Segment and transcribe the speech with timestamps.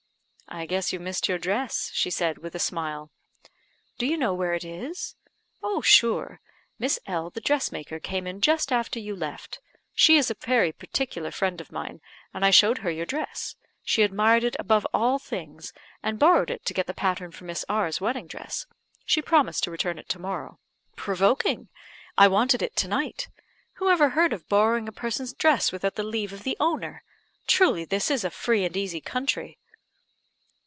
[0.53, 3.09] "I guess you missed your dress," she said, with a smile.
[3.97, 5.15] "Do you know where it is?"
[5.63, 6.41] "Oh, sure.
[6.77, 9.61] Miss L, the dressmaker, came in just after you left.
[9.93, 12.01] She is a very particular friend of mine,
[12.33, 13.55] and I showed her your dress.
[13.81, 15.71] She admired it above all things,
[16.03, 18.65] and borrowed it, to get the pattern for Miss R 's wedding dress.
[19.05, 20.59] She promised to return it to morrow."
[20.97, 21.69] "Provoking!
[22.17, 23.29] I wanted it to night.
[23.75, 27.05] Who ever heard of borrowing a person's dress without the leave of the owner?
[27.47, 29.57] Truly, this is a free and easy country!"